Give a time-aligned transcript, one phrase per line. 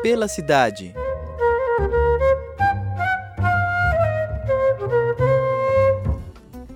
[0.00, 0.94] Pela cidade.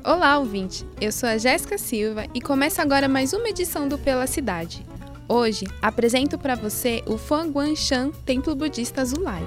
[0.04, 0.84] Olá, ouvinte!
[1.00, 4.84] Eu sou a Jéssica Silva e começa agora mais uma edição do Pela Cidade.
[5.28, 9.42] Hoje apresento para você o Fanguanshan Templo Budista Zulai.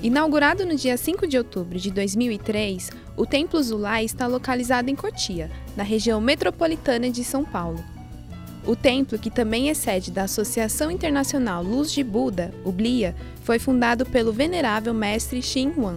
[0.00, 5.50] Inaugurado no dia 5 de outubro de 2003, o Templo Zulai está localizado em Cotia,
[5.76, 7.91] na região metropolitana de São Paulo.
[8.64, 13.58] O templo, que também é sede da Associação Internacional Luz de Buda, o BLIA, foi
[13.58, 15.96] fundado pelo venerável mestre Xin Wan.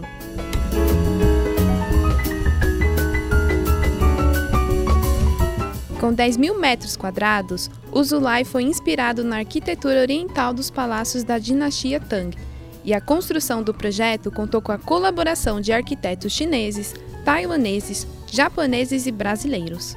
[6.00, 11.38] Com 10 mil metros quadrados, o Zulai foi inspirado na arquitetura oriental dos palácios da
[11.38, 12.36] dinastia Tang,
[12.84, 19.12] e a construção do projeto contou com a colaboração de arquitetos chineses, taiwaneses, japoneses e
[19.12, 19.96] brasileiros.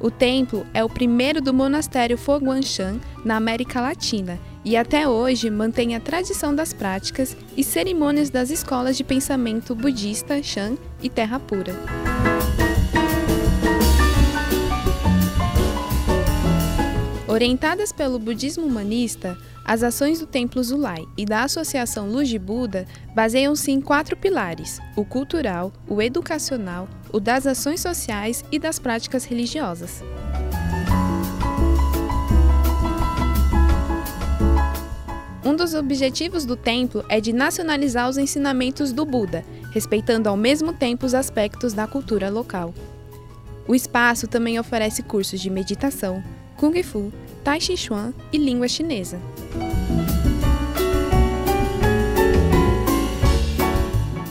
[0.00, 5.96] O templo é o primeiro do monastério Foguanshan na América Latina e até hoje mantém
[5.96, 11.74] a tradição das práticas e cerimônias das escolas de pensamento budista Shan e Terra Pura.
[17.26, 22.86] Orientadas pelo budismo humanista, as ações do Templo Zulai e da Associação Luz de Buda
[23.14, 29.24] baseiam-se em quatro pilares: o cultural, o educacional, o das ações sociais e das práticas
[29.24, 30.02] religiosas.
[35.44, 40.72] Um dos objetivos do templo é de nacionalizar os ensinamentos do Buda, respeitando ao mesmo
[40.72, 42.74] tempo os aspectos da cultura local.
[43.66, 46.22] O espaço também oferece cursos de meditação,
[46.56, 47.12] Kung Fu,
[47.44, 49.18] Tai Chi Chuan e língua chinesa.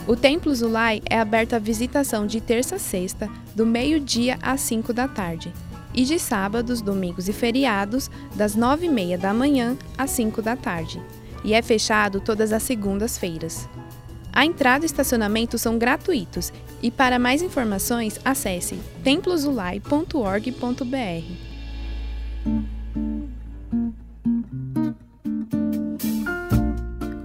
[0.08, 4.94] O Templo Zulai é aberto à visitação de terça a sexta, do meio-dia às 5
[4.94, 5.52] da tarde,
[5.92, 10.98] e de sábados, domingos e feriados, das 9h30 da manhã às 5 da tarde,
[11.44, 13.68] e é fechado todas as segundas-feiras.
[14.32, 21.47] A entrada e estacionamento são gratuitos e para mais informações acesse templozulai.org.br.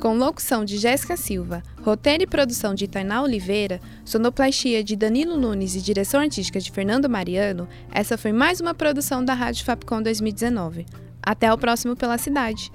[0.03, 5.77] Com locução de Jéssica Silva, roteiro e produção de Tainá Oliveira, sonoplastia de Danilo Nunes
[5.77, 10.85] e direção artística de Fernando Mariano, essa foi mais uma produção da Rádio Fapcom 2019.
[11.21, 12.69] Até o próximo Pela Cidade!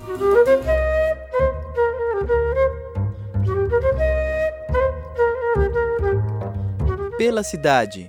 [7.19, 8.09] Pela cidade.